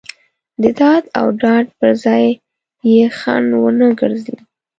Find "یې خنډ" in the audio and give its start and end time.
2.91-3.47